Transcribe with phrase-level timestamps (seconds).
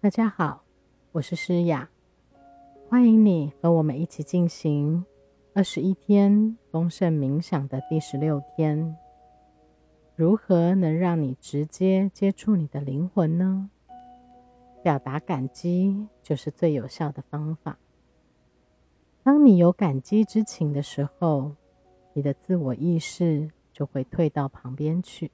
[0.00, 0.62] 大家好，
[1.10, 1.90] 我是诗雅，
[2.88, 5.04] 欢迎你和我们一起进行
[5.54, 8.96] 二十一天丰盛冥想的第十六天。
[10.14, 13.70] 如何能让你直接接触你的灵魂呢？
[14.84, 17.76] 表达感激就是最有效的方法。
[19.24, 21.56] 当你有感激之情的时候，
[22.12, 25.32] 你的自我意识就会退到旁边去，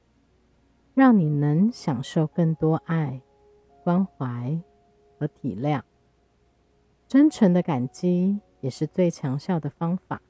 [0.95, 3.21] 让你能享受更多爱。
[3.85, 4.59] 关怀
[5.19, 5.83] 和体谅，
[7.07, 10.23] 真诚的感激也是最强效的方法，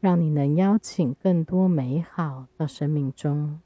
[0.00, 3.58] 让你能邀请更多美好到生命中。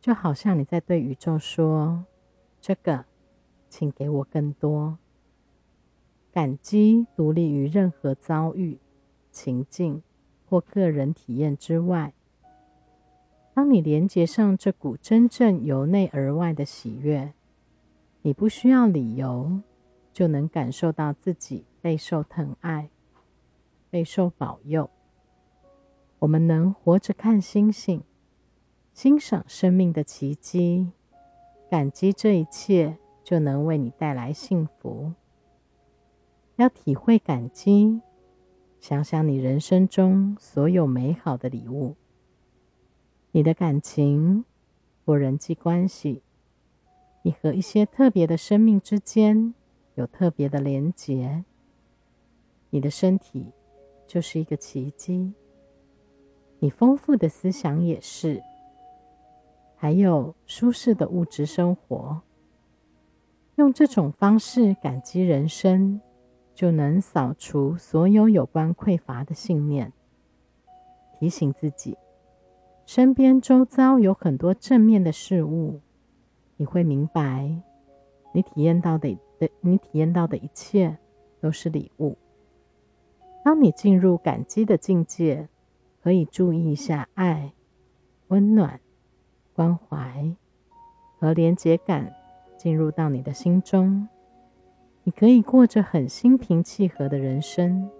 [0.00, 2.04] 就好像你在对宇宙说
[2.60, 3.04] ：“这个，
[3.70, 4.98] 请给我更多。”
[6.32, 8.80] 感激独立于任何遭遇、
[9.30, 10.02] 情境
[10.48, 12.12] 或个人体验之外。
[13.54, 17.32] 当你连接上这股真正由内而外的喜悦。
[18.26, 19.60] 你不需要理由，
[20.10, 22.88] 就能感受到自己备受疼爱、
[23.90, 24.88] 备受保佑。
[26.20, 28.02] 我们能活着看星星，
[28.94, 30.90] 欣赏生命的奇迹，
[31.68, 35.12] 感激这一切，就能为你带来幸福。
[36.56, 38.00] 要体会感激，
[38.80, 41.94] 想想你人生中所有美好的礼物，
[43.32, 44.46] 你的感情
[45.04, 46.22] 或人际关系。
[47.26, 49.54] 你和一些特别的生命之间
[49.94, 51.42] 有特别的连结。
[52.68, 53.50] 你的身体
[54.06, 55.32] 就是一个奇迹，
[56.58, 58.42] 你丰富的思想也是，
[59.74, 62.20] 还有舒适的物质生活。
[63.54, 66.02] 用这种方式感激人生，
[66.54, 69.94] 就能扫除所有有关匮乏的信念。
[71.18, 71.96] 提醒自己，
[72.84, 75.80] 身边周遭有很多正面的事物。
[76.56, 77.60] 你会明白，
[78.32, 80.96] 你体验到的的，你体验到的一切
[81.40, 82.16] 都是礼物。
[83.44, 85.48] 当你进入感激的境界，
[86.02, 87.52] 可以注意一下爱、
[88.28, 88.80] 温暖、
[89.52, 90.34] 关怀
[91.18, 92.14] 和连结感
[92.56, 94.08] 进入到你的心中。
[95.02, 97.90] 你可以过着很心平气和的人生，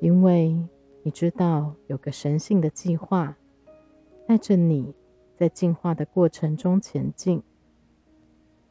[0.00, 0.56] 因为
[1.02, 3.36] 你知道有个神性的计划
[4.26, 4.92] 带着你
[5.34, 7.42] 在进化的过程中前进。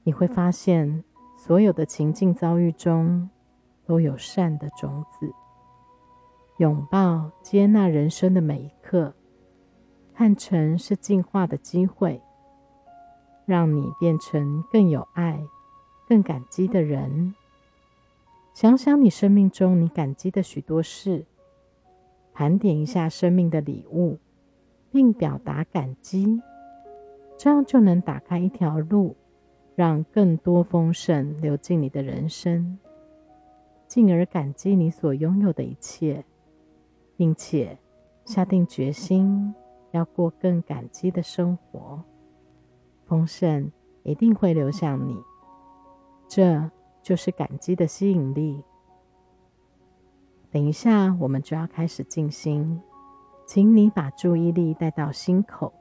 [0.04, 1.04] 你会发现，
[1.38, 3.30] 所有的情境遭遇中
[3.86, 5.32] 都有善的种子。
[6.58, 9.14] 拥抱、接纳人生的每一刻，
[10.14, 12.22] 看成是进化的机会，
[13.46, 15.42] 让你变成更有爱、
[16.08, 17.34] 更感激的人。
[18.54, 21.26] 想想你生命中你感激的许多事，
[22.34, 24.20] 盘点一下生命的礼物，
[24.92, 26.40] 并表达感激，
[27.36, 29.16] 这样就能打开一条路。
[29.76, 32.78] 让更多丰盛流进你的人生，
[33.88, 36.24] 进而感激你所拥有的一切，
[37.18, 37.78] 并且
[38.24, 39.54] 下定决心
[39.92, 42.04] 要过更感激的生活。
[43.06, 43.72] 丰盛
[44.04, 45.18] 一定会流向你，
[46.28, 46.70] 这
[47.02, 48.64] 就是感激的吸引力。
[50.52, 52.80] 等一下，我们就要开始静心，
[53.48, 55.74] 请你把注意力带到心口，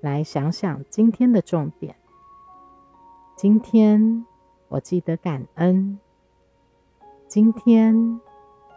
[0.00, 1.94] 来想想今天的重点。
[3.34, 4.24] 今天
[4.68, 5.98] 我记得感恩。
[7.26, 8.20] 今天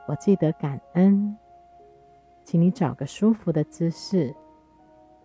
[0.07, 1.37] 我记得感恩，
[2.45, 4.33] 请你找个舒服的姿势，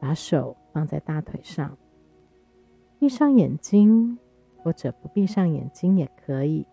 [0.01, 1.79] 把手放在大腿上，
[2.99, 4.19] 闭上眼睛，
[4.63, 6.67] 或者不闭上眼睛也可以。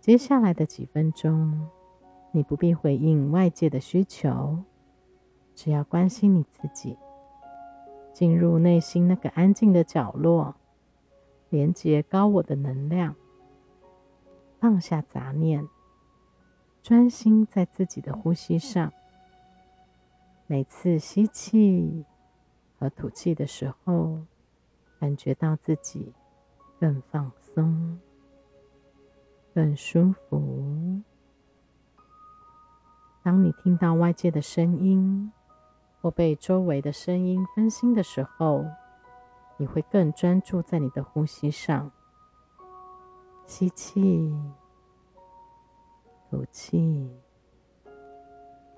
[0.00, 1.68] 接下来的几分钟，
[2.32, 4.58] 你不必回应外界的需求，
[5.54, 6.96] 只要关心你自己，
[8.14, 10.56] 进入内心那个安静的角落。
[11.50, 13.14] 连接高我的能量，
[14.60, 15.68] 放下杂念，
[16.82, 18.92] 专心在自己的呼吸上。
[20.46, 22.04] 每次吸气
[22.78, 24.20] 和吐气的时候，
[24.98, 26.12] 感觉到自己
[26.80, 27.98] 更放松、
[29.54, 31.02] 更舒服。
[33.22, 35.30] 当你听到外界的声音
[36.00, 38.64] 或被周围的声音分心的时候，
[39.58, 41.90] 你会更专注在你的呼吸上，
[43.44, 44.32] 吸气，
[46.30, 47.10] 吐气，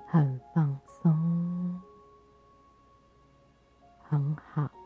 [0.06, 1.80] 很放松，
[4.02, 4.79] 很好。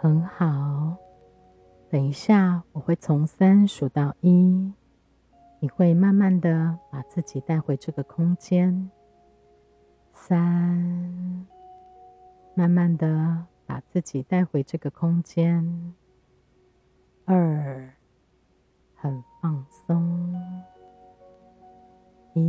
[0.00, 0.96] 很好。
[1.90, 4.72] 等一下，我会从三数到一，
[5.58, 8.90] 你会慢慢的把自己带回这个空间。
[10.10, 11.46] 三，
[12.54, 15.94] 慢慢的把自己带回这个空间。
[17.26, 17.92] 二，
[18.94, 20.34] 很放松。
[22.32, 22.40] 一，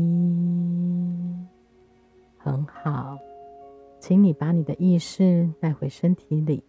[2.37, 3.19] 很好，
[3.99, 6.63] 请你把你的意识带回身体里，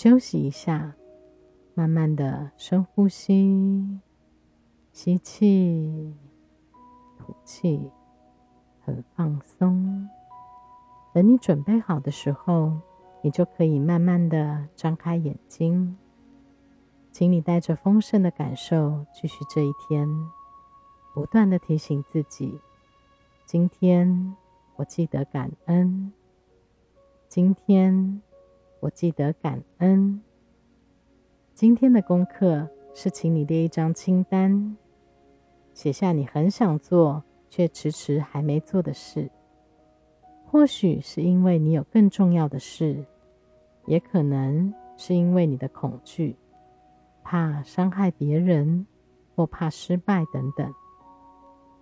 [0.00, 0.94] 休息一下，
[1.74, 3.98] 慢慢的深呼吸，
[4.92, 6.14] 吸气，
[7.18, 7.90] 吐气。
[8.84, 10.08] 很放松。
[11.12, 12.78] 等你准备好的时候，
[13.22, 15.98] 你就可以慢慢的张开眼睛。
[17.10, 20.08] 请你带着丰盛的感受继续这一天，
[21.12, 22.60] 不断的提醒自己：
[23.44, 24.36] 今天
[24.76, 26.12] 我记得感恩。
[27.28, 28.22] 今天
[28.80, 30.20] 我记得感恩。
[31.54, 34.76] 今天的功课是，请你列一张清单，
[35.74, 37.22] 写下你很想做。
[37.50, 39.30] 却迟迟还没做的事，
[40.44, 43.02] 或许是因为你有更重要的事，
[43.86, 46.36] 也可能是因为你的恐惧，
[47.24, 48.86] 怕伤害别人
[49.34, 50.70] 或怕失败等等。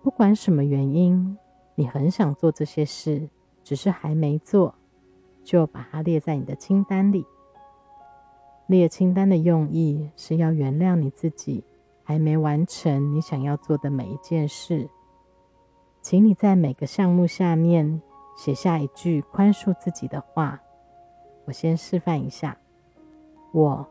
[0.01, 1.37] 不管什么原因，
[1.75, 3.29] 你很想做这些事，
[3.61, 4.73] 只是还没做，
[5.47, 7.25] 就把它列在你的清单里。
[8.65, 11.63] 列清单的用意是要原谅你自己，
[12.03, 14.89] 还没完成你想要做的每一件事。
[16.01, 18.01] 请你在每个项目下面
[18.35, 20.61] 写下一句宽恕自己的话。
[21.45, 22.57] 我先示范一下：
[23.53, 23.87] 我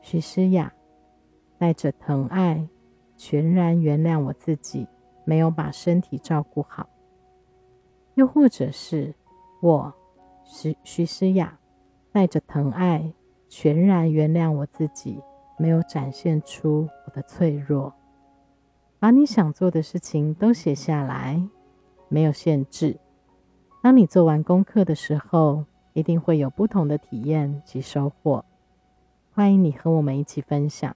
[0.00, 0.72] 徐诗雅
[1.56, 2.66] 带着疼爱，
[3.16, 4.88] 全然原谅我自己
[5.24, 6.88] 没有把身体照顾好。
[8.14, 9.14] 又或者是
[9.62, 9.94] 我
[10.52, 11.56] 徐徐诗雅
[12.10, 13.14] 带着疼爱，
[13.48, 15.22] 全然原谅我自己
[15.56, 17.94] 没有展现出我的脆弱。
[18.98, 21.40] 把你想做的事情都写下来，
[22.08, 22.98] 没有限制。
[23.80, 28.44] 当你做完功课的时候，一定会有不同的体验及收获。
[29.32, 30.94] 欢迎你和我们一起分享。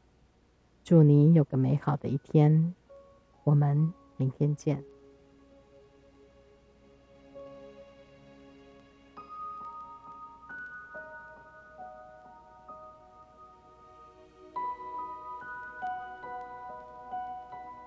[0.82, 2.74] 祝你有个美好的一天，
[3.44, 4.93] 我们明天见。